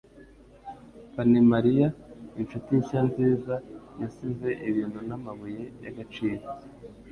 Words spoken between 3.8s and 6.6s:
yasize ibintu n'amabuye y'agaciro